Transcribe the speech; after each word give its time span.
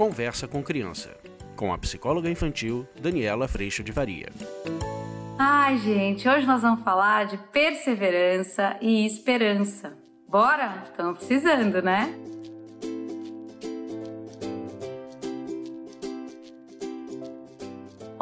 Conversa 0.00 0.48
com 0.48 0.62
Criança, 0.62 1.14
com 1.54 1.74
a 1.74 1.76
psicóloga 1.76 2.30
infantil 2.30 2.88
Daniela 2.98 3.46
Freixo 3.46 3.84
de 3.84 3.92
Varia. 3.92 4.30
Ai, 5.38 5.76
gente, 5.76 6.26
hoje 6.26 6.46
nós 6.46 6.62
vamos 6.62 6.82
falar 6.82 7.26
de 7.26 7.36
perseverança 7.36 8.78
e 8.80 9.04
esperança. 9.04 9.94
Bora? 10.26 10.84
Estamos 10.90 11.18
precisando, 11.18 11.82
né? 11.82 12.14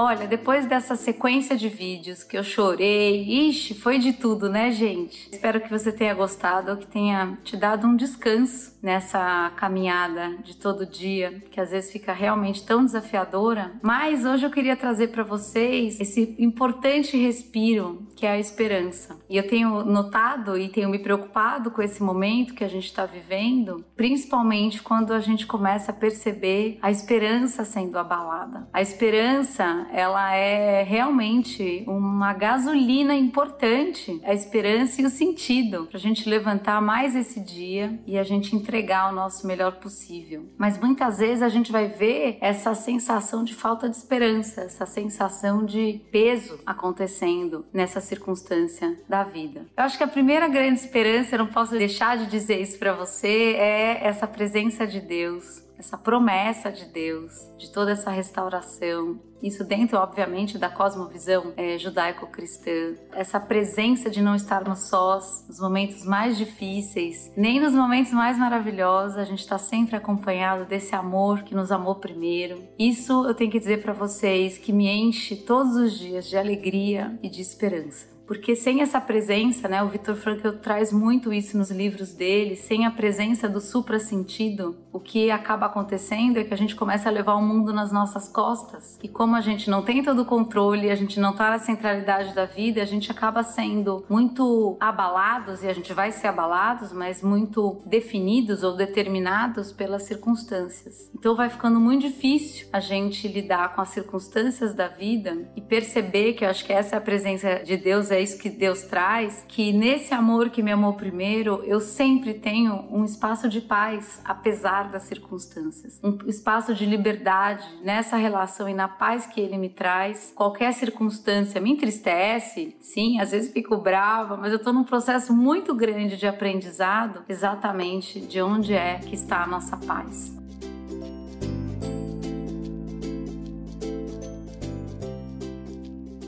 Olha, 0.01 0.29
depois 0.29 0.65
dessa 0.65 0.95
sequência 0.95 1.57
de 1.57 1.69
vídeos 1.69 2.23
que 2.23 2.39
eu 2.39 2.45
chorei, 2.45 3.49
ixi, 3.49 3.75
foi 3.75 3.99
de 3.99 4.13
tudo, 4.13 4.49
né, 4.49 4.71
gente? 4.71 5.29
Espero 5.33 5.61
que 5.61 5.69
você 5.69 5.91
tenha 5.91 6.15
gostado, 6.15 6.77
que 6.77 6.87
tenha 6.87 7.37
te 7.43 7.57
dado 7.57 7.85
um 7.85 7.97
descanso 7.97 8.79
nessa 8.81 9.51
caminhada 9.57 10.37
de 10.45 10.57
todo 10.57 10.87
dia, 10.87 11.43
que 11.51 11.61
às 11.61 11.73
vezes 11.73 11.91
fica 11.91 12.13
realmente 12.13 12.65
tão 12.65 12.85
desafiadora. 12.85 13.73
Mas 13.83 14.25
hoje 14.25 14.47
eu 14.47 14.51
queria 14.51 14.77
trazer 14.77 15.09
para 15.09 15.25
vocês 15.25 15.99
esse 15.99 16.37
importante 16.39 17.17
respiro 17.17 18.07
que 18.19 18.27
é 18.27 18.33
a 18.33 18.39
esperança. 18.39 19.17
E 19.31 19.37
eu 19.37 19.47
tenho 19.47 19.85
notado 19.85 20.59
e 20.59 20.69
tenho 20.69 20.89
me 20.89 20.99
preocupado 20.99 21.71
com 21.71 21.81
esse 21.81 22.03
momento 22.03 22.53
que 22.53 22.65
a 22.65 22.69
gente 22.69 22.87
está 22.87 23.07
vivendo, 23.07 23.85
principalmente 23.97 24.83
quando 24.83 25.13
a 25.13 25.21
gente 25.21 25.47
começa 25.47 25.93
a 25.93 25.95
perceber 25.95 26.79
a 26.83 26.91
esperança 26.91 27.65
sendo 27.65 27.97
abalada. 27.97 28.69
A 28.73 28.83
esperança 28.83 29.87
ela 29.93 30.35
é 30.35 30.83
realmente 30.83 31.85
uma 31.87 32.33
gasolina 32.33 33.15
importante, 33.15 34.21
a 34.25 34.35
esperança 34.35 35.01
e 35.01 35.05
o 35.05 35.11
sentido 35.11 35.87
para 35.87 35.97
a 35.97 36.01
gente 36.01 36.29
levantar 36.29 36.83
mais 36.83 37.15
esse 37.15 37.39
dia 37.39 38.01
e 38.05 38.19
a 38.19 38.25
gente 38.25 38.57
entregar 38.57 39.13
o 39.13 39.15
nosso 39.15 39.47
melhor 39.47 39.77
possível. 39.77 40.49
Mas 40.59 40.77
muitas 40.77 41.19
vezes 41.19 41.41
a 41.41 41.49
gente 41.49 41.71
vai 41.71 41.87
ver 41.87 42.37
essa 42.41 42.75
sensação 42.75 43.45
de 43.45 43.55
falta 43.55 43.89
de 43.89 43.97
esperança, 43.97 44.63
essa 44.63 44.87
sensação 44.87 45.65
de 45.65 46.03
peso 46.11 46.59
acontecendo 46.67 47.65
nessa 47.73 48.08
circunstância 48.09 48.99
da 49.09 49.23
vida. 49.23 49.67
Eu 49.77 49.85
acho 49.85 49.97
que 49.97 50.05
a 50.05 50.09
primeira 50.09 50.49
grande 50.49 50.81
esperança, 50.81 51.35
eu 51.35 51.41
não 51.41 51.47
posso 51.47 51.73
deixar 51.73 52.17
de 52.19 52.27
dizer 52.27 52.61
isso 52.61 52.79
para 52.79 52.93
você, 52.93 53.55
é 53.57 54.07
essa 54.07 54.27
presença 54.27 54.87
de 54.87 55.01
Deus 55.01 55.69
essa 55.79 55.97
promessa 55.97 56.73
de 56.73 56.87
Deus, 56.87 57.33
de 57.57 57.71
toda 57.71 57.93
essa 57.93 58.11
restauração. 58.11 59.21
Isso 59.43 59.65
dentro, 59.65 59.99
obviamente, 59.99 60.59
da 60.59 60.69
cosmovisão 60.69 61.53
é, 61.57 61.79
judaico-cristã. 61.79 62.95
Essa 63.13 63.39
presença 63.39 64.11
de 64.11 64.21
não 64.21 64.35
estarmos 64.35 64.81
sós 64.89 65.45
nos 65.49 65.61
momentos 65.61 66.05
mais 66.05 66.37
difíceis, 66.37 67.33
nem 67.37 67.61
nos 67.61 67.73
momentos 67.73 68.13
mais 68.13 68.39
maravilhosos, 68.39 69.17
a 69.17 69.25
gente 69.25 69.41
está 69.41 69.59
sempre 69.59 69.97
acompanhado 69.97 70.65
desse 70.65 70.95
amor 70.95 71.43
que 71.43 71.55
nos 71.55 71.71
amou 71.71 71.95
primeiro. 71.95 72.63
Isso 72.79 73.25
eu 73.27 73.35
tenho 73.35 73.51
que 73.51 73.59
dizer 73.59 73.83
para 73.83 73.93
vocês 73.93 74.59
que 74.59 74.73
me 74.73 74.89
enche 74.89 75.37
todos 75.37 75.77
os 75.77 75.99
dias 75.99 76.29
de 76.29 76.37
alegria 76.37 77.19
e 77.23 77.29
de 77.29 77.41
esperança. 77.41 78.19
Porque 78.29 78.55
sem 78.55 78.83
essa 78.83 79.01
presença, 79.01 79.67
né, 79.69 79.83
o 79.83 79.89
Victor 79.89 80.15
Frankl 80.15 80.51
traz 80.51 80.93
muito 80.93 81.33
isso 81.33 81.57
nos 81.57 81.71
livros 81.71 82.13
dele, 82.13 82.57
sem 82.57 82.85
a 82.85 82.91
presença 82.91 83.49
do 83.49 83.59
supra-sentido, 83.59 84.77
o 84.93 85.01
que 85.01 85.31
acaba 85.31 85.65
acontecendo 85.65 86.37
é 86.37 86.45
que 86.45 86.53
a 86.53 86.57
gente 86.57 86.77
começa 86.77 87.09
a 87.09 87.13
levar 87.13 87.37
o 87.37 87.43
mundo 87.43 87.73
nas 87.73 87.91
nossas 87.91 88.29
costas. 88.29 88.99
E 89.03 89.09
como 89.09 89.28
a 89.35 89.41
gente 89.41 89.71
não 89.71 89.83
tem 89.83 90.03
todo 90.03 90.23
o 90.23 90.25
controle, 90.25 90.91
a 90.91 90.95
gente 90.95 91.19
não 91.19 91.31
está 91.31 91.51
na 91.51 91.59
centralidade 91.59 92.35
da 92.35 92.45
vida, 92.45 92.83
a 92.83 92.87
gente 92.87 93.11
acaba 93.11 93.43
sendo 93.43 94.05
muito 94.09 94.77
abalados, 94.81 95.63
e 95.63 95.69
a 95.69 95.73
gente 95.73 95.93
vai 95.93 96.13
ser 96.13 96.29
abalados, 96.29 96.93
mas 96.93 97.23
muito 97.23 97.83
definidos 97.87 98.63
ou 98.63 98.77
determinados 98.77 99.73
pelas 99.73 100.05
circunstâncias. 100.05 101.11
Então 101.15 101.35
vai 101.35 101.49
ficando 101.49 101.81
muito 101.81 102.03
difícil 102.03 102.69
a 102.73 102.81
gente 102.81 103.27
lidar 103.29 103.75
com 103.75 103.81
as 103.81 103.89
circunstâncias 103.89 104.75
da 104.75 104.89
vida 104.89 105.49
e 105.57 105.61
perceber 105.61 106.35
que 106.35 106.45
eu 106.45 106.49
acho 106.49 106.65
que 106.65 106.73
essa 106.73 106.97
é 106.97 106.99
a 106.99 107.01
presença 107.01 107.57
de 107.65 107.77
Deus, 107.77 108.11
é 108.11 108.21
isso 108.21 108.39
que 108.39 108.51
Deus 108.51 108.83
traz, 108.83 109.45
que 109.49 109.73
nesse 109.73 110.15
amor 110.15 110.51
que 110.51 110.63
me 110.63 110.73
amou 110.73 110.95
primeiro, 110.95 111.63
eu 111.65 111.81
sempre 111.81 112.35
tenho 112.35 112.87
um 112.91 113.05
espaço 113.05 113.49
de 113.49 113.61
paz, 113.61 114.21
apesar 114.25 114.91
das 114.91 115.05
circunstâncias. 115.05 116.01
Um 116.03 116.19
espaço 116.27 116.75
de 116.75 116.87
liberdade 116.87 117.67
nessa 117.83 118.17
relação 118.17 118.69
e 118.69 118.75
na 118.75 118.89
paz 118.89 119.18
que 119.27 119.41
Ele 119.41 119.57
me 119.57 119.69
traz. 119.69 120.33
Qualquer 120.35 120.73
circunstância 120.73 121.61
me 121.61 121.71
entristece, 121.71 122.77
sim, 122.81 123.21
às 123.21 123.31
vezes 123.31 123.53
fico 123.53 123.77
brava, 123.77 124.37
mas 124.37 124.53
eu 124.53 124.59
estou 124.59 124.73
num 124.73 124.85
processo 124.85 125.33
muito 125.33 125.75
grande 125.75 126.17
de 126.17 126.27
aprendizado 126.27 127.25
exatamente 127.29 128.21
de 128.21 128.41
onde 128.41 128.75
é 128.75 128.99
que 128.99 129.15
está 129.15 129.43
a 129.43 129.47
nossa 129.47 129.77
paz. 129.77 130.39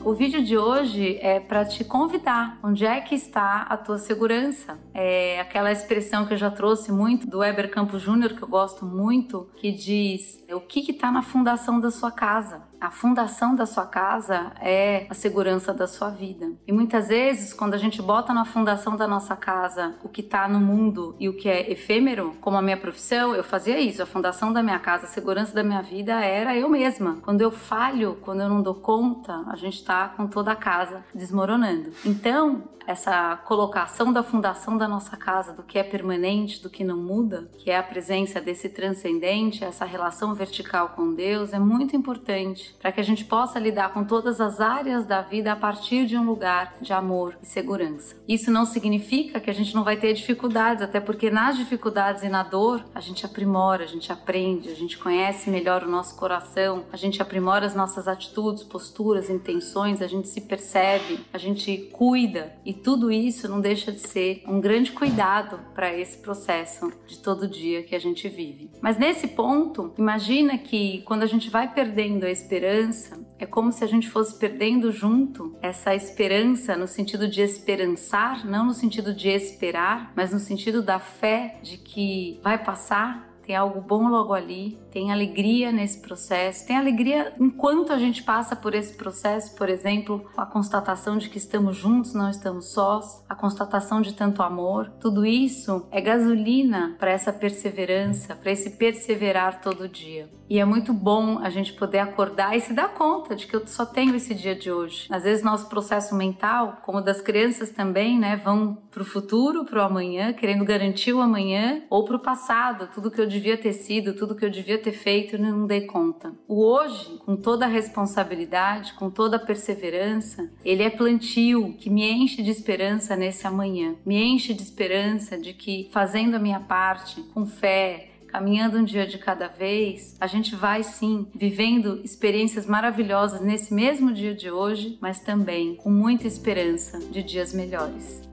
O 0.02 0.14
vídeo 0.14 0.42
de 0.42 0.56
hoje 0.56 1.18
é 1.20 1.38
para 1.38 1.62
te 1.62 1.84
convidar. 1.84 2.58
Onde 2.62 2.86
é 2.86 3.02
que 3.02 3.14
está 3.14 3.62
a 3.62 3.76
tua 3.76 3.98
segurança? 3.98 4.78
É 4.94 5.38
aquela 5.38 5.70
expressão 5.70 6.24
que 6.24 6.32
eu 6.32 6.38
já 6.38 6.50
trouxe 6.50 6.90
muito 6.90 7.26
do 7.26 7.40
Weber 7.40 7.70
Campos 7.70 8.00
Júnior, 8.00 8.32
que 8.32 8.42
eu 8.42 8.48
gosto 8.48 8.86
muito, 8.86 9.48
que 9.58 9.70
diz: 9.70 10.42
o 10.50 10.58
que 10.58 10.90
está 10.90 11.12
na 11.12 11.20
fundação 11.20 11.78
da 11.78 11.90
sua 11.90 12.10
casa? 12.10 12.69
A 12.80 12.90
fundação 12.90 13.54
da 13.54 13.66
sua 13.66 13.84
casa 13.84 14.52
é 14.58 15.06
a 15.10 15.14
segurança 15.14 15.74
da 15.74 15.86
sua 15.86 16.08
vida. 16.08 16.50
E 16.66 16.72
muitas 16.72 17.08
vezes, 17.08 17.52
quando 17.52 17.74
a 17.74 17.76
gente 17.76 18.00
bota 18.00 18.32
na 18.32 18.46
fundação 18.46 18.96
da 18.96 19.06
nossa 19.06 19.36
casa 19.36 19.96
o 20.02 20.08
que 20.08 20.22
está 20.22 20.48
no 20.48 20.58
mundo 20.58 21.14
e 21.20 21.28
o 21.28 21.36
que 21.36 21.46
é 21.46 21.70
efêmero, 21.70 22.34
como 22.40 22.56
a 22.56 22.62
minha 22.62 22.78
profissão, 22.78 23.34
eu 23.34 23.44
fazia 23.44 23.78
isso. 23.78 24.02
A 24.02 24.06
fundação 24.06 24.50
da 24.50 24.62
minha 24.62 24.78
casa, 24.78 25.04
a 25.04 25.08
segurança 25.10 25.54
da 25.54 25.62
minha 25.62 25.82
vida 25.82 26.24
era 26.24 26.56
eu 26.56 26.70
mesma. 26.70 27.18
Quando 27.20 27.42
eu 27.42 27.50
falho, 27.50 28.16
quando 28.22 28.40
eu 28.40 28.48
não 28.48 28.62
dou 28.62 28.76
conta, 28.76 29.44
a 29.48 29.56
gente 29.56 29.76
está 29.76 30.08
com 30.08 30.26
toda 30.26 30.50
a 30.50 30.56
casa 30.56 31.04
desmoronando. 31.14 31.90
Então, 32.06 32.62
essa 32.86 33.36
colocação 33.44 34.12
da 34.12 34.22
fundação 34.22 34.76
da 34.76 34.88
nossa 34.88 35.16
casa, 35.16 35.52
do 35.52 35.62
que 35.62 35.78
é 35.78 35.82
permanente, 35.82 36.60
do 36.60 36.68
que 36.68 36.82
não 36.82 36.96
muda, 36.96 37.48
que 37.58 37.70
é 37.70 37.78
a 37.78 37.82
presença 37.82 38.40
desse 38.40 38.68
transcendente, 38.68 39.62
essa 39.62 39.84
relação 39.84 40.34
vertical 40.34 40.90
com 40.90 41.14
Deus, 41.14 41.52
é 41.52 41.58
muito 41.58 41.94
importante 41.94 42.69
para 42.80 42.90
que 42.90 43.00
a 43.00 43.04
gente 43.04 43.24
possa 43.24 43.58
lidar 43.58 43.92
com 43.92 44.04
todas 44.04 44.40
as 44.40 44.60
áreas 44.60 45.04
da 45.04 45.20
vida 45.20 45.52
a 45.52 45.56
partir 45.56 46.06
de 46.06 46.16
um 46.16 46.24
lugar 46.24 46.74
de 46.80 46.92
amor 46.92 47.36
e 47.42 47.46
segurança. 47.46 48.16
Isso 48.26 48.50
não 48.50 48.64
significa 48.64 49.38
que 49.38 49.50
a 49.50 49.52
gente 49.52 49.74
não 49.74 49.84
vai 49.84 49.96
ter 49.96 50.12
dificuldades, 50.14 50.82
até 50.82 50.98
porque 50.98 51.30
nas 51.30 51.56
dificuldades 51.56 52.22
e 52.22 52.28
na 52.28 52.42
dor 52.42 52.84
a 52.94 53.00
gente 53.00 53.26
aprimora, 53.26 53.84
a 53.84 53.86
gente 53.86 54.10
aprende, 54.10 54.70
a 54.70 54.74
gente 54.74 54.96
conhece 54.98 55.50
melhor 55.50 55.82
o 55.82 55.90
nosso 55.90 56.16
coração, 56.16 56.84
a 56.92 56.96
gente 56.96 57.20
aprimora 57.20 57.66
as 57.66 57.74
nossas 57.74 58.08
atitudes, 58.08 58.64
posturas, 58.64 59.28
intenções, 59.28 60.00
a 60.00 60.06
gente 60.06 60.28
se 60.28 60.40
percebe, 60.40 61.20
a 61.32 61.38
gente 61.38 61.90
cuida 61.92 62.54
e 62.64 62.72
tudo 62.72 63.10
isso 63.10 63.48
não 63.48 63.60
deixa 63.60 63.92
de 63.92 64.00
ser 64.00 64.42
um 64.46 64.60
grande 64.60 64.92
cuidado 64.92 65.60
para 65.74 65.94
esse 65.94 66.18
processo 66.18 66.90
de 67.06 67.18
todo 67.18 67.46
dia 67.46 67.82
que 67.82 67.94
a 67.94 68.00
gente 68.00 68.28
vive. 68.28 68.70
Mas 68.80 68.96
nesse 68.96 69.28
ponto, 69.28 69.92
imagina 69.98 70.56
que 70.56 71.02
quando 71.04 71.22
a 71.22 71.26
gente 71.26 71.50
vai 71.50 71.72
perdendo 71.72 72.24
a 72.24 72.30
esperança 72.30 72.59
esperança 72.60 73.18
é 73.38 73.46
como 73.46 73.72
se 73.72 73.82
a 73.82 73.86
gente 73.86 74.10
fosse 74.10 74.38
perdendo 74.38 74.92
junto 74.92 75.56
essa 75.62 75.94
esperança 75.94 76.76
no 76.76 76.86
sentido 76.86 77.26
de 77.26 77.40
esperançar, 77.40 78.46
não 78.46 78.66
no 78.66 78.74
sentido 78.74 79.14
de 79.14 79.30
esperar, 79.30 80.12
mas 80.14 80.30
no 80.30 80.38
sentido 80.38 80.82
da 80.82 80.98
fé 80.98 81.58
de 81.62 81.78
que 81.78 82.38
vai 82.42 82.62
passar, 82.62 83.29
tem 83.46 83.56
algo 83.56 83.80
bom 83.80 84.08
logo 84.08 84.32
ali, 84.32 84.78
tem 84.90 85.12
alegria 85.12 85.72
nesse 85.72 86.00
processo, 86.00 86.66
tem 86.66 86.76
alegria 86.76 87.32
enquanto 87.40 87.92
a 87.92 87.98
gente 87.98 88.22
passa 88.22 88.54
por 88.54 88.74
esse 88.74 88.94
processo, 88.94 89.54
por 89.54 89.68
exemplo, 89.68 90.24
a 90.36 90.44
constatação 90.44 91.18
de 91.18 91.28
que 91.28 91.38
estamos 91.38 91.76
juntos, 91.76 92.14
não 92.14 92.30
estamos 92.30 92.72
sós, 92.72 93.24
a 93.28 93.34
constatação 93.34 94.00
de 94.00 94.14
tanto 94.14 94.42
amor. 94.42 94.90
Tudo 95.00 95.24
isso 95.24 95.86
é 95.90 96.00
gasolina 96.00 96.96
para 96.98 97.10
essa 97.10 97.32
perseverança, 97.32 98.34
para 98.34 98.52
esse 98.52 98.70
perseverar 98.70 99.60
todo 99.60 99.88
dia. 99.88 100.28
E 100.50 100.58
é 100.58 100.64
muito 100.64 100.92
bom 100.92 101.38
a 101.38 101.48
gente 101.48 101.72
poder 101.72 102.00
acordar 102.00 102.56
e 102.56 102.60
se 102.60 102.72
dar 102.72 102.92
conta 102.92 103.36
de 103.36 103.46
que 103.46 103.54
eu 103.54 103.64
só 103.68 103.86
tenho 103.86 104.16
esse 104.16 104.34
dia 104.34 104.56
de 104.56 104.68
hoje. 104.68 105.06
Às 105.08 105.22
vezes 105.22 105.44
nosso 105.44 105.68
processo 105.68 106.12
mental, 106.16 106.78
como 106.84 107.00
das 107.00 107.20
crianças 107.20 107.70
também, 107.70 108.18
né, 108.18 108.34
vão 108.34 108.76
para 108.90 109.02
o 109.02 109.04
futuro, 109.04 109.64
para 109.64 109.78
o 109.78 109.84
amanhã, 109.84 110.32
querendo 110.32 110.64
garantir 110.64 111.12
o 111.12 111.20
amanhã, 111.20 111.82
ou 111.88 112.04
para 112.04 112.16
o 112.16 112.20
passado, 112.20 112.88
tudo 112.92 113.12
que 113.12 113.20
eu 113.20 113.28
devia 113.40 113.56
ter 113.56 113.72
sido, 113.72 114.14
tudo 114.14 114.34
que 114.34 114.44
eu 114.44 114.50
devia 114.50 114.78
ter 114.78 114.92
feito 114.92 115.38
não 115.38 115.66
dei 115.66 115.82
conta. 115.82 116.32
O 116.46 116.62
hoje, 116.62 117.18
com 117.24 117.34
toda 117.34 117.64
a 117.64 117.68
responsabilidade, 117.68 118.92
com 118.94 119.10
toda 119.10 119.36
a 119.36 119.40
perseverança, 119.40 120.50
ele 120.62 120.82
é 120.82 120.90
plantio 120.90 121.74
que 121.78 121.88
me 121.88 122.08
enche 122.08 122.42
de 122.42 122.50
esperança 122.50 123.16
nesse 123.16 123.46
amanhã. 123.46 123.94
Me 124.04 124.22
enche 124.22 124.52
de 124.52 124.62
esperança 124.62 125.38
de 125.38 125.54
que 125.54 125.88
fazendo 125.90 126.34
a 126.34 126.38
minha 126.38 126.60
parte, 126.60 127.22
com 127.34 127.46
fé, 127.46 128.10
caminhando 128.28 128.78
um 128.78 128.84
dia 128.84 129.06
de 129.06 129.18
cada 129.18 129.48
vez, 129.48 130.16
a 130.20 130.26
gente 130.26 130.54
vai 130.54 130.84
sim 130.84 131.26
vivendo 131.34 132.00
experiências 132.04 132.66
maravilhosas 132.66 133.40
nesse 133.40 133.72
mesmo 133.72 134.12
dia 134.12 134.34
de 134.34 134.50
hoje, 134.50 134.98
mas 135.00 135.20
também 135.20 135.74
com 135.76 135.90
muita 135.90 136.28
esperança 136.28 136.98
de 136.98 137.22
dias 137.22 137.52
melhores. 137.52 138.29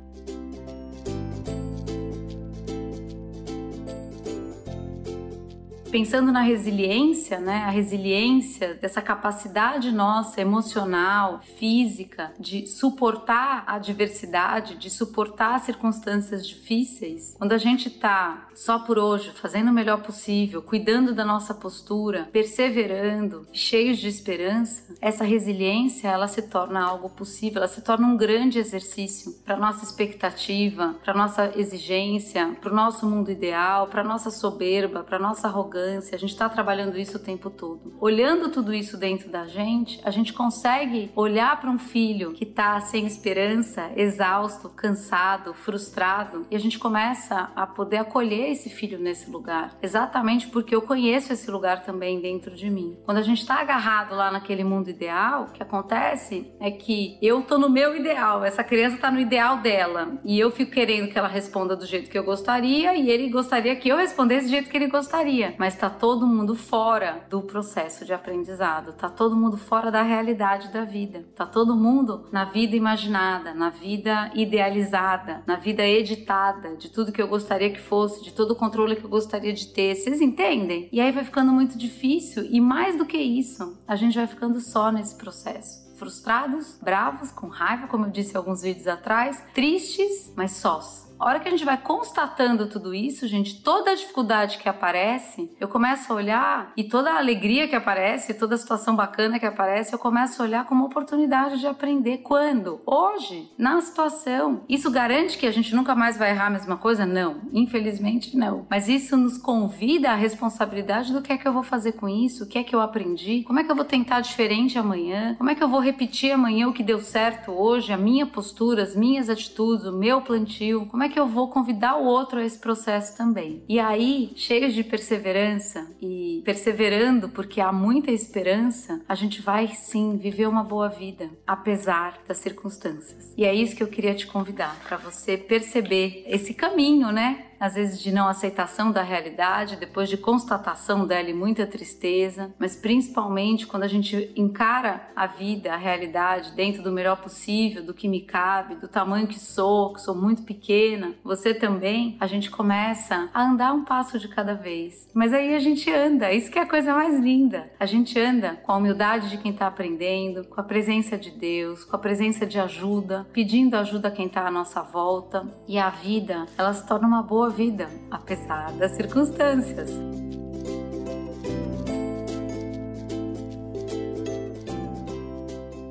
Pensando 5.87 6.31
na 6.31 6.41
resiliência, 6.41 7.39
né? 7.39 7.63
A 7.63 7.69
resiliência 7.69 8.75
dessa 8.75 9.01
capacidade 9.01 9.91
nossa 9.91 10.41
emocional, 10.41 11.41
física, 11.57 12.33
de 12.39 12.67
suportar 12.67 13.63
a 13.65 13.75
adversidade, 13.75 14.75
de 14.75 14.89
suportar 14.89 15.59
circunstâncias 15.59 16.47
difíceis. 16.47 17.35
Quando 17.37 17.53
a 17.53 17.57
gente 17.57 17.89
tá 17.89 18.47
só 18.53 18.79
por 18.79 18.99
hoje, 18.99 19.31
fazendo 19.31 19.69
o 19.69 19.73
melhor 19.73 20.01
possível, 20.01 20.61
cuidando 20.61 21.13
da 21.13 21.23
nossa 21.23 21.53
postura, 21.53 22.27
perseverando, 22.31 23.47
cheios 23.53 23.97
de 23.97 24.07
esperança, 24.07 24.83
essa 25.01 25.23
resiliência 25.23 26.09
ela 26.09 26.27
se 26.27 26.41
torna 26.43 26.83
algo 26.83 27.09
possível, 27.09 27.59
ela 27.59 27.67
se 27.67 27.81
torna 27.81 28.07
um 28.07 28.17
grande 28.17 28.59
exercício 28.59 29.33
para 29.45 29.57
nossa 29.57 29.83
expectativa, 29.83 30.95
para 31.03 31.13
nossa 31.13 31.51
exigência, 31.55 32.57
para 32.59 32.71
o 32.71 32.75
nosso 32.75 33.05
mundo 33.05 33.31
ideal, 33.31 33.87
para 33.87 34.03
nossa 34.03 34.31
soberba, 34.31 35.03
para 35.03 35.19
nossa 35.19 35.47
arrogância. 35.47 35.77
A 35.87 36.17
gente 36.17 36.31
está 36.31 36.49
trabalhando 36.49 36.97
isso 36.97 37.17
o 37.17 37.21
tempo 37.21 37.49
todo. 37.49 37.95
Olhando 37.99 38.49
tudo 38.49 38.73
isso 38.73 38.97
dentro 38.97 39.29
da 39.29 39.47
gente, 39.47 39.99
a 40.03 40.11
gente 40.11 40.33
consegue 40.33 41.11
olhar 41.15 41.59
para 41.59 41.69
um 41.69 41.79
filho 41.79 42.33
que 42.33 42.43
está 42.43 42.79
sem 42.81 43.05
esperança, 43.05 43.91
exausto, 43.95 44.69
cansado, 44.69 45.53
frustrado, 45.53 46.45
e 46.49 46.55
a 46.55 46.59
gente 46.59 46.79
começa 46.79 47.51
a 47.55 47.65
poder 47.65 47.97
acolher 47.97 48.51
esse 48.51 48.69
filho 48.69 48.99
nesse 48.99 49.29
lugar, 49.29 49.77
exatamente 49.81 50.47
porque 50.47 50.75
eu 50.75 50.81
conheço 50.81 51.33
esse 51.33 51.49
lugar 51.49 51.83
também 51.83 52.19
dentro 52.19 52.55
de 52.55 52.69
mim. 52.69 52.97
Quando 53.05 53.17
a 53.17 53.21
gente 53.21 53.41
está 53.41 53.61
agarrado 53.61 54.15
lá 54.15 54.31
naquele 54.31 54.63
mundo 54.63 54.89
ideal, 54.89 55.43
o 55.43 55.51
que 55.51 55.61
acontece 55.61 56.51
é 56.59 56.71
que 56.71 57.17
eu 57.21 57.41
tô 57.41 57.57
no 57.57 57.69
meu 57.69 57.95
ideal, 57.95 58.43
essa 58.43 58.63
criança 58.63 58.97
tá 58.97 59.11
no 59.11 59.19
ideal 59.19 59.57
dela, 59.57 60.17
e 60.23 60.39
eu 60.39 60.51
fico 60.51 60.71
querendo 60.71 61.09
que 61.09 61.17
ela 61.17 61.27
responda 61.27 61.75
do 61.75 61.85
jeito 61.85 62.09
que 62.09 62.17
eu 62.17 62.23
gostaria 62.23 62.95
e 62.95 63.09
ele 63.09 63.29
gostaria 63.29 63.75
que 63.75 63.89
eu 63.89 63.97
respondesse 63.97 64.45
do 64.45 64.51
jeito 64.51 64.69
que 64.69 64.77
ele 64.77 64.87
gostaria, 64.87 65.55
mas 65.57 65.66
tá 65.75 65.89
todo 65.89 66.27
mundo 66.27 66.55
fora 66.55 67.25
do 67.29 67.41
processo 67.41 68.05
de 68.05 68.13
aprendizado, 68.13 68.93
tá 68.93 69.09
todo 69.09 69.35
mundo 69.35 69.57
fora 69.57 69.91
da 69.91 70.01
realidade 70.01 70.69
da 70.69 70.83
vida, 70.83 71.25
tá 71.35 71.45
todo 71.45 71.75
mundo 71.75 72.25
na 72.31 72.45
vida 72.45 72.75
imaginada, 72.75 73.53
na 73.53 73.69
vida 73.69 74.31
idealizada, 74.33 75.43
na 75.45 75.55
vida 75.55 75.85
editada, 75.85 76.75
de 76.75 76.89
tudo 76.89 77.11
que 77.11 77.21
eu 77.21 77.27
gostaria 77.27 77.71
que 77.71 77.81
fosse, 77.81 78.23
de 78.23 78.33
todo 78.33 78.51
o 78.51 78.55
controle 78.55 78.95
que 78.95 79.03
eu 79.03 79.09
gostaria 79.09 79.53
de 79.53 79.67
ter. 79.67 79.95
Vocês 79.95 80.21
entendem? 80.21 80.87
E 80.91 81.01
aí 81.01 81.11
vai 81.11 81.23
ficando 81.23 81.51
muito 81.51 81.77
difícil 81.77 82.47
e 82.49 82.61
mais 82.61 82.97
do 82.97 83.05
que 83.05 83.17
isso, 83.17 83.77
a 83.87 83.95
gente 83.95 84.17
vai 84.17 84.27
ficando 84.27 84.59
só 84.59 84.91
nesse 84.91 85.15
processo 85.15 85.87
frustrados, 85.97 86.77
bravos, 86.81 87.31
com 87.31 87.47
raiva, 87.47 87.87
como 87.87 88.05
eu 88.05 88.11
disse 88.11 88.37
alguns 88.37 88.61
vídeos 88.61 88.87
atrás, 88.87 89.43
tristes, 89.53 90.31
mas 90.35 90.51
sós. 90.51 91.06
A 91.19 91.25
hora 91.25 91.39
que 91.39 91.47
a 91.47 91.51
gente 91.51 91.65
vai 91.65 91.77
constatando 91.77 92.67
tudo 92.67 92.93
isso, 92.93 93.27
gente, 93.27 93.61
toda 93.61 93.91
a 93.91 93.95
dificuldade 93.95 94.59
que 94.59 94.69
aparece, 94.69 95.51
eu 95.59 95.67
começo 95.67 96.13
a 96.13 96.15
olhar 96.15 96.71
e 96.77 96.83
toda 96.83 97.11
a 97.11 97.17
alegria 97.17 97.67
que 97.67 97.75
aparece, 97.75 98.35
toda 98.35 98.53
a 98.53 98.57
situação 98.57 98.95
bacana 98.95 99.39
que 99.39 99.45
aparece, 99.45 99.93
eu 99.93 99.99
começo 99.99 100.41
a 100.41 100.45
olhar 100.45 100.65
como 100.65 100.85
oportunidade 100.85 101.59
de 101.59 101.65
aprender. 101.65 102.19
Quando? 102.19 102.81
Hoje, 102.85 103.51
na 103.57 103.81
situação. 103.81 104.63
Isso 104.69 104.91
garante 104.91 105.37
que 105.37 105.47
a 105.47 105.51
gente 105.51 105.75
nunca 105.75 105.95
mais 105.95 106.17
vai 106.17 106.29
errar 106.29 106.47
a 106.47 106.51
mesma 106.51 106.77
coisa? 106.77 107.05
Não, 107.05 107.41
infelizmente 107.51 108.37
não. 108.37 108.67
Mas 108.69 108.87
isso 108.87 109.17
nos 109.17 109.39
convida 109.39 110.11
à 110.11 110.15
responsabilidade 110.15 111.11
do 111.11 111.21
que 111.21 111.33
é 111.33 111.37
que 111.37 111.47
eu 111.47 111.53
vou 111.53 111.63
fazer 111.63 111.93
com 111.93 112.07
isso, 112.07 112.43
o 112.43 112.47
que 112.47 112.59
é 112.59 112.63
que 112.63 112.75
eu 112.75 112.81
aprendi, 112.81 113.43
como 113.43 113.59
é 113.59 113.63
que 113.63 113.71
eu 113.71 113.75
vou 113.75 113.85
tentar 113.85 114.21
diferente 114.21 114.77
amanhã, 114.77 115.35
como 115.35 115.49
é 115.49 115.55
que 115.55 115.63
eu 115.63 115.67
vou 115.67 115.79
repetir 115.79 116.31
amanhã 116.31 116.67
o 116.67 116.73
que 116.73 116.83
deu 116.83 116.99
certo 116.99 117.51
hoje, 117.51 117.91
a 117.91 117.97
minha 117.97 118.27
postura, 118.27 118.83
as 118.83 118.95
minhas 118.95 119.29
atitudes, 119.29 119.85
o 119.85 119.97
meu 119.97 120.21
plantio, 120.21 120.85
como 120.85 121.03
é 121.03 121.06
é 121.07 121.09
que 121.09 121.19
eu 121.19 121.27
vou 121.27 121.49
convidar 121.49 121.95
o 121.97 122.05
outro 122.05 122.39
a 122.39 122.45
esse 122.45 122.59
processo 122.59 123.15
também? 123.17 123.63
E 123.67 123.79
aí, 123.79 124.31
cheios 124.35 124.73
de 124.73 124.83
perseverança 124.83 125.89
e 126.01 126.41
perseverando 126.45 127.29
porque 127.29 127.61
há 127.61 127.71
muita 127.71 128.11
esperança, 128.11 129.01
a 129.07 129.15
gente 129.15 129.41
vai 129.41 129.69
sim 129.69 130.17
viver 130.17 130.47
uma 130.47 130.63
boa 130.63 130.89
vida, 130.89 131.29
apesar 131.45 132.19
das 132.27 132.37
circunstâncias. 132.37 133.33
E 133.37 133.45
é 133.45 133.53
isso 133.53 133.75
que 133.75 133.83
eu 133.83 133.87
queria 133.87 134.13
te 134.13 134.27
convidar, 134.27 134.77
para 134.87 134.97
você 134.97 135.37
perceber 135.37 136.23
esse 136.27 136.53
caminho, 136.53 137.11
né? 137.11 137.46
Às 137.59 137.75
vezes 137.75 137.99
de 137.99 138.11
não 138.11 138.27
aceitação 138.27 138.91
da 138.91 139.01
realidade, 139.01 139.75
depois 139.75 140.09
de 140.09 140.17
constatação 140.17 141.05
dela 141.05 141.29
e 141.29 141.33
muita 141.33 141.65
tristeza, 141.65 142.53
mas 142.57 142.75
principalmente 142.75 143.67
quando 143.67 143.83
a 143.83 143.87
gente 143.87 144.31
encara 144.35 145.09
a 145.15 145.27
vida, 145.27 145.73
a 145.73 145.77
realidade 145.77 146.51
dentro 146.51 146.83
do 146.83 146.91
melhor 146.91 147.17
possível, 147.17 147.83
do 147.83 147.93
que 147.93 148.07
me 148.07 148.21
cabe, 148.21 148.75
do 148.75 148.87
tamanho 148.87 149.27
que 149.27 149.39
sou, 149.39 149.93
que 149.93 150.01
sou 150.01 150.15
muito 150.15 150.43
pequena, 150.43 151.13
você 151.23 151.53
também, 151.53 152.17
a 152.19 152.27
gente 152.27 152.49
começa 152.49 153.29
a 153.33 153.43
andar 153.43 153.73
um 153.73 153.83
passo 153.83 154.19
de 154.19 154.27
cada 154.27 154.53
vez. 154.53 155.09
Mas 155.13 155.33
aí 155.33 155.55
a 155.55 155.59
gente 155.59 155.91
anda, 155.91 156.31
isso 156.31 156.51
que 156.51 156.59
é 156.59 156.61
a 156.61 156.69
coisa 156.69 156.93
mais 156.93 157.19
linda. 157.19 157.71
A 157.79 157.85
gente 157.85 158.19
anda 158.19 158.55
com 158.63 158.71
a 158.71 158.77
humildade 158.77 159.29
de 159.29 159.37
quem 159.37 159.51
está 159.51 159.67
aprendendo, 159.67 160.45
com 160.45 160.59
a 160.59 160.63
presença 160.63 161.17
de 161.17 161.31
Deus, 161.31 161.83
com 161.83 161.95
a 161.95 161.99
presença 161.99 162.45
de 162.45 162.59
ajuda, 162.59 163.27
pedindo 163.33 163.75
ajuda 163.75 164.07
a 164.09 164.11
quem 164.11 164.27
está 164.27 164.47
à 164.47 164.51
nossa 164.51 164.81
volta. 164.81 165.45
E 165.67 165.77
a 165.77 165.89
vida, 165.89 166.45
ela 166.57 166.73
se 166.73 166.85
torna 166.85 167.07
uma 167.07 167.23
boa 167.23 167.46
vida, 167.49 167.89
apesar 168.09 168.71
das 168.73 168.91
circunstâncias. 168.91 169.91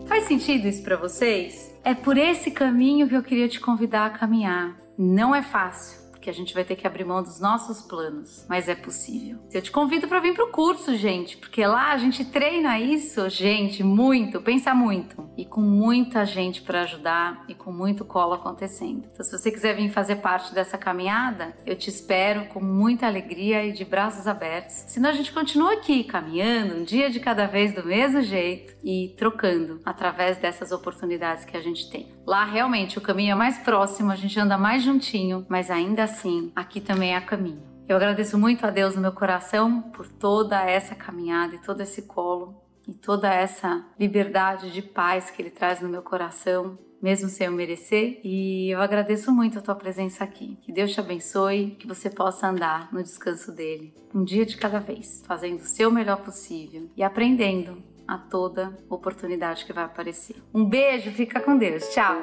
Faz 0.07 0.25
sentido 0.25 0.67
isso 0.67 0.83
para 0.83 0.97
vocês? 0.97 1.75
É 1.85 1.95
por 1.95 2.17
esse 2.17 2.51
caminho 2.51 3.09
que 3.09 3.17
eu 3.17 3.23
queria 3.23 3.49
te 3.49 3.61
convidar 3.61 4.07
a 4.07 4.11
caminhar. 4.11 4.77
Não 4.99 5.35
é 5.35 5.43
fácil 5.43 6.07
que 6.21 6.31
a 6.31 6.33
gente 6.33 6.53
vai 6.53 6.65
ter 6.65 6.75
que 6.75 6.87
abrir 6.87 7.05
mão 7.05 7.23
dos 7.23 7.39
nossos 7.39 7.83
planos, 7.83 8.45
mas 8.49 8.69
é 8.69 8.75
possível. 8.75 9.39
Eu 9.53 9.63
te 9.63 9.71
convido 9.71 10.09
para 10.09 10.19
vir 10.19 10.35
pro 10.35 10.51
curso, 10.51 10.97
gente, 10.97 11.37
porque 11.37 11.65
lá 11.65 11.93
a 11.93 11.99
gente 11.99 12.25
treina 12.25 12.81
isso, 12.81 13.29
gente, 13.29 13.85
muito, 13.85 14.41
pensa 14.41 14.75
muito 14.75 15.26
e 15.37 15.45
com 15.45 15.61
muita 15.61 16.25
gente 16.25 16.63
para 16.63 16.83
ajudar 16.83 17.45
e 17.49 17.55
com 17.55 17.71
muito 17.71 18.05
colo 18.05 18.35
acontecendo. 18.35 19.07
Então, 19.13 19.25
se 19.25 19.37
você 19.37 19.51
quiser 19.51 19.77
vir 19.77 19.91
fazer 19.91 20.17
parte 20.17 20.55
dessa 20.55 20.79
caminhada, 20.79 21.57
eu 21.67 21.77
te 21.77 21.91
espero 21.91 22.47
com 22.47 22.61
muita 22.61 23.07
alegria 23.07 23.65
e 23.65 23.73
de 23.73 23.85
braços 23.85 24.27
abertos. 24.27 24.85
Senão 24.89 25.11
a 25.11 25.13
gente 25.13 25.33
continua 25.33 25.75
aqui 25.75 26.05
caminhando, 26.05 26.77
um 26.77 26.85
dia 26.85 27.11
de 27.11 27.21
cada 27.21 27.47
vez 27.47 27.75
do 27.75 27.85
mesmo 27.85 28.23
jeito 28.23 28.75
e 28.83 29.15
trocando 29.17 29.81
através 29.85 30.39
dessas 30.39 30.73
oportunidades 30.73 31.45
que 31.45 31.57
a 31.57 31.61
gente 31.61 31.91
tem. 31.91 32.15
Lá 32.27 32.45
realmente 32.45 32.99
o 32.99 33.03
caminho 33.03 33.33
é 33.33 33.35
mais 33.35 33.59
próximo, 33.59 34.11
a 34.11 34.17
gente 34.17 34.39
anda 34.39 34.57
mais 34.57 34.83
juntinho, 34.83 35.45
mas 35.49 35.71
ainda 35.71 36.05
assim 36.05 36.53
aqui 36.55 36.81
também 36.81 37.15
é 37.15 37.21
caminho. 37.21 37.63
Eu 37.89 37.97
agradeço 37.97 38.37
muito 38.37 38.67
a 38.67 38.71
Deus 38.71 38.97
no 38.97 39.03
meu 39.03 39.13
coração 39.13 39.81
por 39.81 40.09
toda 40.09 40.61
essa 40.61 40.95
caminhada 40.95 41.55
e 41.55 41.61
todo 41.61 41.81
esse 41.83 42.03
colo 42.03 42.66
e 42.87 42.95
toda 42.95 43.33
essa 43.33 43.85
liberdade 43.99 44.71
de 44.71 44.83
paz 44.83 45.31
que 45.31 45.43
Ele 45.43 45.51
traz 45.51 45.81
no 45.81 45.89
meu 45.89 46.03
coração, 46.03 46.79
mesmo 47.03 47.29
sem 47.29 47.47
eu 47.47 47.53
merecer. 47.53 48.21
E 48.25 48.71
eu 48.71 48.81
agradeço 48.81 49.33
muito 49.33 49.59
a 49.59 49.63
tua 49.63 49.75
presença 49.75 50.25
aqui. 50.25 50.57
Que 50.63 50.73
Deus 50.73 50.93
te 50.93 51.01
abençoe, 51.01 51.77
que 51.79 51.87
você 51.87 52.09
possa 52.09 52.49
andar 52.49 52.93
no 52.93 53.03
descanso 53.03 53.53
dele, 53.53 53.95
um 54.15 54.25
dia 54.25 54.47
de 54.47 54.57
cada 54.57 54.79
vez, 54.79 55.23
fazendo 55.27 55.61
o 55.61 55.67
seu 55.67 55.91
melhor 55.91 56.19
possível 56.19 56.89
e 56.97 57.03
aprendendo 57.03 57.83
a 58.07 58.17
toda 58.17 58.77
oportunidade 58.89 59.65
que 59.65 59.73
vai 59.73 59.85
aparecer. 59.85 60.37
Um 60.55 60.65
beijo, 60.65 61.11
fica 61.11 61.41
com 61.41 61.59
Deus. 61.59 61.89
Tchau. 61.89 62.23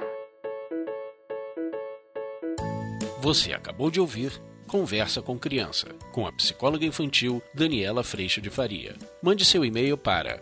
Você 3.21 3.53
acabou 3.53 3.89
de 3.89 3.99
ouvir 3.99 4.41
Conversa 4.67 5.21
com 5.21 5.37
Criança, 5.37 5.89
com 6.11 6.25
a 6.25 6.31
psicóloga 6.31 6.85
infantil 6.85 7.41
Daniela 7.53 8.03
Freixo 8.03 8.41
de 8.41 8.49
Faria. 8.49 8.95
Mande 9.21 9.45
seu 9.45 9.63
e-mail 9.63 9.97
para 9.97 10.41